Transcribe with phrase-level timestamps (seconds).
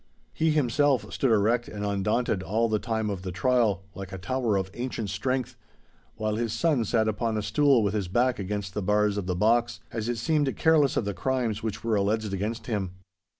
[0.33, 4.57] He himself stood erect and undaunted all the time of the trial, like a tower
[4.57, 5.55] of ancient strength,
[6.15, 9.35] while his son sat upon a stool with his back against the bars of the
[9.35, 12.93] box, as it seemed careless of the crimes which were alleged against him.